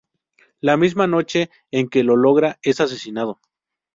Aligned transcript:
La 0.61 0.77
misma 0.77 1.05
noche 1.05 1.51
en 1.69 1.87
que 1.87 2.03
lo 2.03 2.15
logra 2.17 2.57
es 2.63 2.81
asesinado. 2.81 3.39